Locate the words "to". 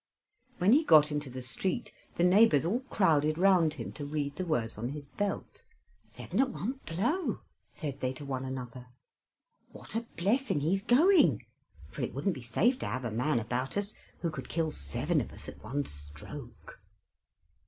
3.91-4.03, 8.13-8.25, 12.79-12.87